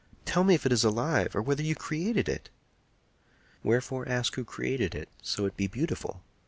"Tell 0.25 0.43
me 0.43 0.55
if 0.55 0.65
it 0.65 0.69
be 0.81 0.87
alive, 0.87 1.35
or 1.35 1.43
whether 1.43 1.61
you 1.61 1.75
created 1.75 2.27
it." 2.27 2.49
"Wherefore 3.61 4.09
ask 4.09 4.33
who 4.33 4.43
created 4.43 4.95
it, 4.95 5.09
so 5.21 5.45
it 5.45 5.55
be 5.55 5.67
beautiful?" 5.67 6.23